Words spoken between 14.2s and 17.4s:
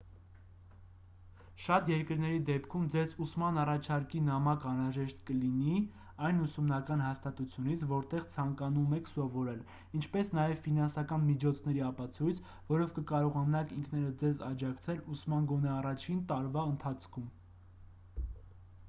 ձեզ աջակցել ուսման գոնե առաջին տարվա ընթացքում